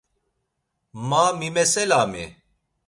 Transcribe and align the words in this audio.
Ma 1.07 1.23
mimeselam-i? 1.39 2.25